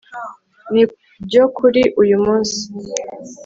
[0.73, 2.59] nibyo kuri uyu munsi